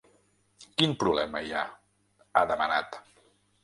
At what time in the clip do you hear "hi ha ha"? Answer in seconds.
1.49-2.47